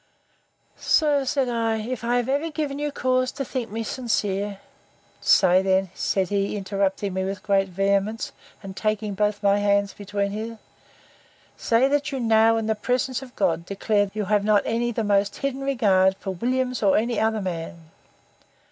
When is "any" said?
14.65-14.91, 16.97-17.19